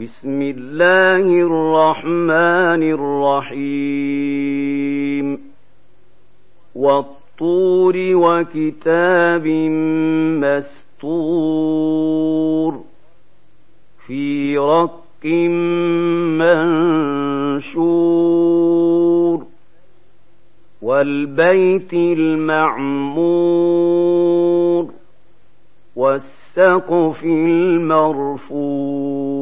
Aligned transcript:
بسم 0.00 0.42
الله 0.42 1.20
الرحمن 1.20 2.82
الرحيم. 3.52 5.38
والطور 6.74 7.96
وكتاب 7.96 9.46
مستور 11.02 12.80
في 14.06 14.58
رق 14.58 15.24
منشور 17.72 19.46
والبيت 20.82 21.94
المعمور 21.94 23.32
والسقف 25.96 27.24
المرفوع. 27.24 29.41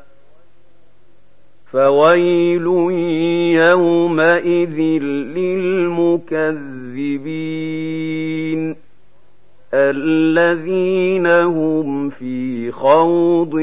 فويل 1.71 2.67
يومئذ 3.55 4.79
للمكذبين 5.37 6.31
الذين 9.73 11.27
هم 11.27 12.09
في 12.09 12.71
خوض 12.71 13.59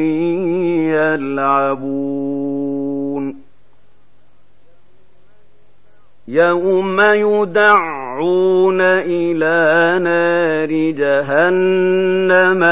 يلعبون 0.96 2.28
يوم 6.28 7.00
يدعون 7.00 8.80
إلى 8.80 9.98
نار 10.04 10.90
جهنم 10.90 12.64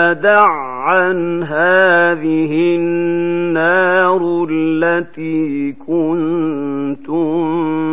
دعا 0.86 1.42
هذه 1.44 2.76
النار 2.76 4.46
التي 4.50 5.72
كنتم 5.72 7.32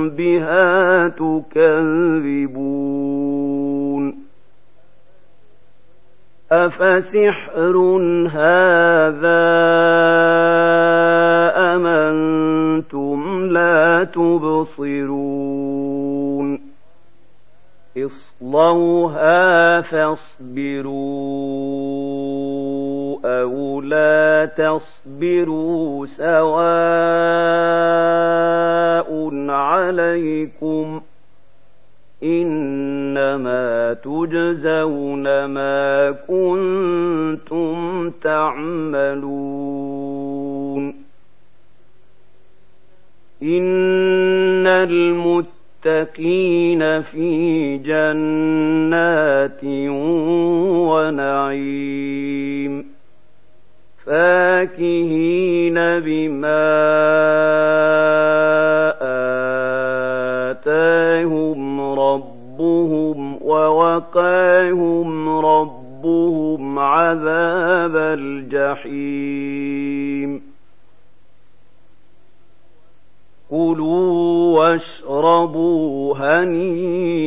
بها 0.09 1.07
تكذبون. 1.07 2.43
أفسحر 6.51 7.77
هذا 8.31 9.43
أم 11.57 11.85
أنتم 11.85 13.45
لا 13.45 14.03
تبصرون؟ 14.03 15.33
اصلوها 17.97 19.81
فاصبروا. 19.81 20.92
تصبروا 24.45 26.05
سواء 26.05 26.33
عليكم 29.49 30.99
ۖ 30.99 31.03
إنما 32.23 33.93
تجزون 33.93 35.45
ما 35.45 36.11
كنتم 36.27 38.09
تعملون 38.09 39.43
إن 43.43 44.67
المتقين 44.67 46.21
في 47.01 47.77
جنات 47.77 49.63
بما 56.13 56.69
آتاهم 60.51 61.81
ربهم 61.81 63.43
ووقاهم 63.43 65.29
ربهم 65.29 66.79
عذاب 66.79 67.95
الجحيم. 67.95 69.33
كلوا 73.49 74.59
واشربوا 74.59 76.17
هنيئا 76.17 77.21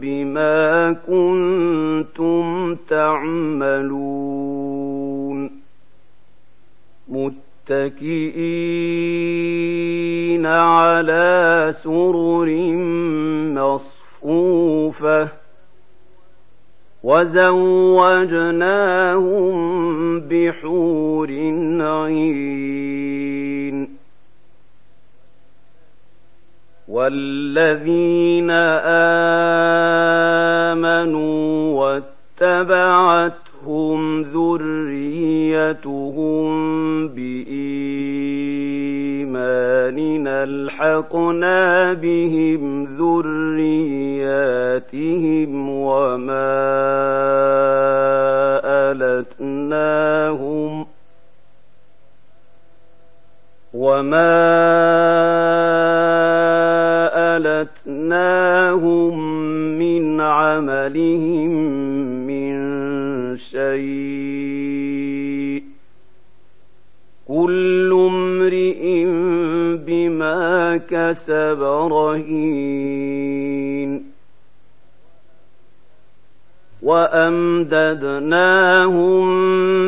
بما 0.00 0.92
كنتم 1.06 2.74
تعملون. 2.74 4.61
متكئين 7.70 9.22
على 10.46 11.70
سرر 11.82 12.48
مصفوفة 13.54 15.28
وزوجناهم 17.02 18.40
بحور 20.20 21.30
عين 21.80 22.42
والذين 26.88 28.50
آمنوا 30.70 31.80
واتبعتهم 32.42 34.22
ذريتهم 34.22 35.68
بإيمان 37.08 37.52
ألحقنا 40.26 41.92
بهم 41.92 42.84
ذرياتهم 42.98 43.90
وما 45.68 46.52
ألتناهم 48.90 50.86
وما 53.74 54.52
ألتناهم 57.36 59.18
من 59.78 60.20
عملهم 60.20 61.31
وأمددناهم 76.82 77.92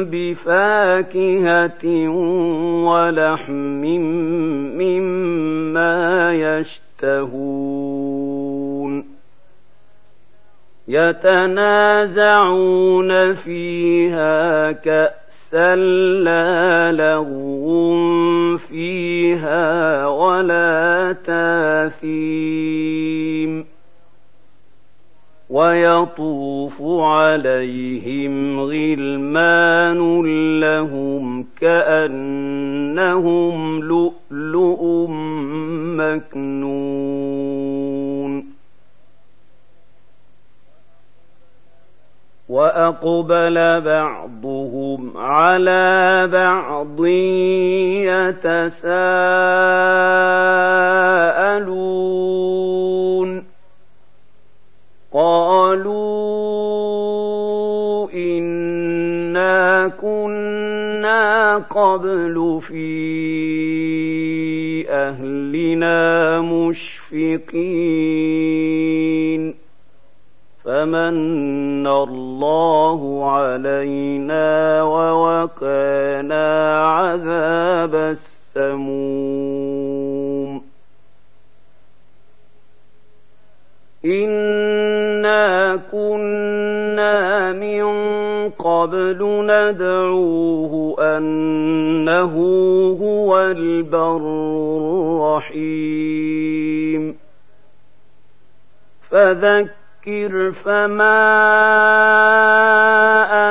بفاكهة 0.05 1.85
ولحم 2.89 3.85
مما 4.79 6.35
يشتهون. 6.35 7.85
يتنازعون 10.89 12.33
فيها 13.35 14.73
كأسا 14.73 15.77
لا 16.25 16.93
لغو 16.93 18.57
فيها 18.57 20.07
ولا 20.07 21.17
تاثيم 21.27 23.24
ويطوف 25.55 26.83
عليهم 26.83 28.61
غلمان 28.61 30.23
لهم 30.61 31.47
كأنهم 31.61 33.05
لؤلؤ 33.81 35.07
مكنون. 35.99 37.55
فأقبل 42.49 43.81
بعضهم 43.81 45.17
على 45.17 46.29
بعض 46.33 47.07
يتساءلون. 48.35 48.75
قالوا 55.15 56.75
إنا 58.15 59.89
كنا 59.89 61.57
قبل 61.59 62.61
في 62.69 62.85
أهلنا 64.91 66.41
مشفقين 66.41 67.65
فمن 70.65 71.87
الله 71.87 73.31
علينا 73.31 74.83
ووقانا 74.83 76.47
عذاب 76.89 77.95
السموم 77.95 79.35
كنا 85.93 87.53
من 87.53 87.85
قبل 88.51 89.19
ندعوه 89.51 90.97
أنه 91.17 92.35
هو 93.01 93.41
البر 93.41 94.17
الرحيم. 95.37 97.15
فذكر 99.11 100.53
فما 100.65 101.25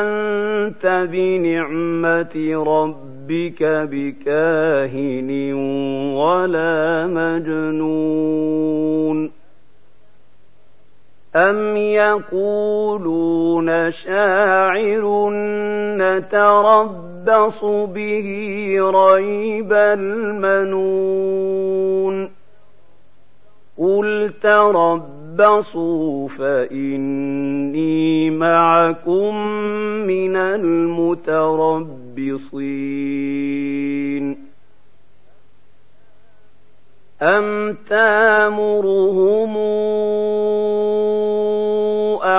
أنت 0.02 1.08
بنعمة 1.12 2.64
ربك 2.68 3.64
بكاهن 3.64 5.54
ولا 6.14 7.08
مجنون. 7.08 8.64
أم 11.36 11.78
يقولون 11.78 13.92
شاعر 13.92 15.30
نتربص 15.98 17.66
به 17.66 18.28
ريب 18.94 19.74
المنون 19.74 21.24
قل 23.78 24.34
تربص 24.42 25.24
تربصوا 25.38 26.30
فإني 26.30 28.30
معكم 28.30 29.36
من 30.08 30.36
المتربصين 30.36 31.34
أم 37.22 37.78
تامرهم 37.90 39.58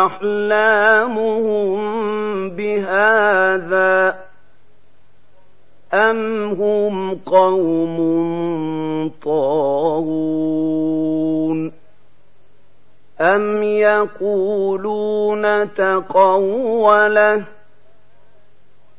أحلامهم 0.06 1.80
بهذا 2.50 4.14
أم 5.94 6.50
هم 6.52 7.14
قوم 7.14 7.96
طاغون 9.24 10.44
أم 13.20 13.62
يقولون 13.62 14.94
تقوله 15.74 17.44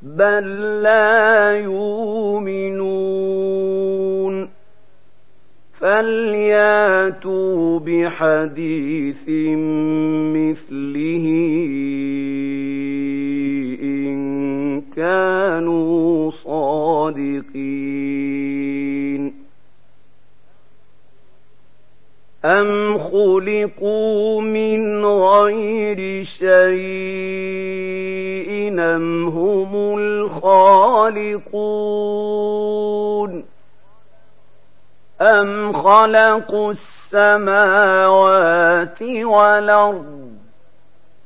بل 0.02 0.82
لا 0.84 1.52
يؤمنون 1.52 2.86
فلياتوا 5.80 7.80
بحديث 7.80 9.30
مثله 10.36 11.26
إن 13.84 14.82
كانوا 14.96 16.32
صادقين 16.32 18.16
أم 22.46 22.98
خلقوا 22.98 24.42
من 24.42 25.06
غير 25.06 26.24
شيء 26.24 27.66
أم 28.80 29.28
هم 29.28 29.98
الخالقون 30.00 31.46
أم 35.26 35.74
خلقوا 35.74 36.74
السماوات 37.14 39.02
والأرض 39.02 40.26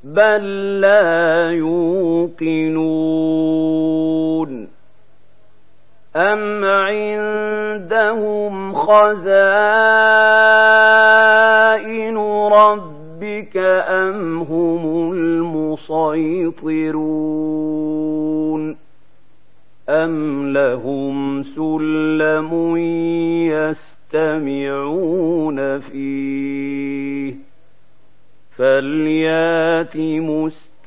بل 0.04 0.44
لا 0.82 1.52
يوقنون 1.52 3.20
أم 6.16 6.66
عندهم 6.66 7.94
خزائن 8.74 9.30
ربك 12.48 13.58
أم 13.88 14.40
هم 14.42 15.12
المسيطرون 15.12 16.80
أم 19.90 20.48
لهم 20.54 21.44
سلم 21.44 22.78
يستمعون 24.14 25.80
فيه 25.80 27.36
فليات 28.58 29.98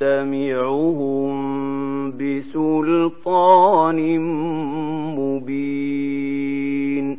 مستمعهم 0.00 1.32
بسلطان 2.10 4.18
مبين 5.18 7.18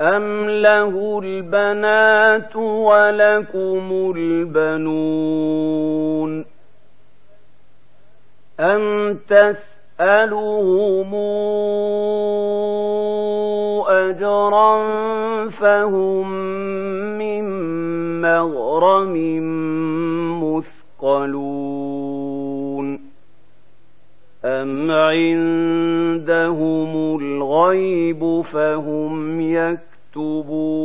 أم 0.00 0.50
له 0.50 1.20
البنات 1.24 2.56
ولكم 2.56 4.12
البنون 4.16 5.72
أم 8.62 9.18
تسألهم 9.28 11.14
أجرا 13.88 14.82
فهم 15.50 16.30
من 17.18 17.44
مغرم 18.22 19.14
مثقلون 20.44 21.92
أم 24.44 24.90
عندهم 24.90 26.36
الغيب 27.20 28.42
فهم 28.52 29.40
يكتبون 29.40 30.82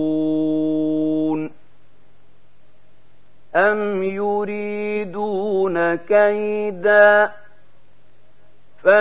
أم 3.56 4.04
يريدون 4.04 5.96
كيداً 5.96 6.77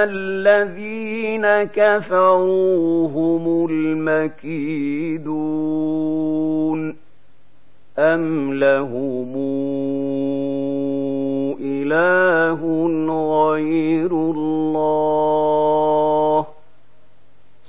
فالذين 0.07 1.47
كفروا 1.63 3.09
هم 3.09 3.67
المكيدون 3.71 5.27
أم 7.99 8.55
لهم 8.55 9.35
إله 11.61 12.87
غير 13.51 14.13
الله؟ 14.13 14.47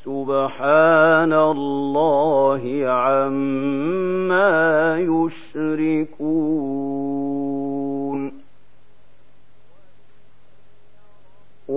سبحان 0.05 1.33
الله 1.33 2.81
عما 2.85 4.97
يشركون. 4.99 6.86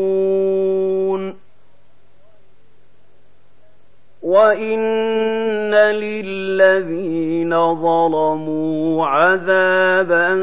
وان 4.22 5.74
للذين 5.74 7.74
ظلموا 7.74 9.06
عذابا 9.06 10.34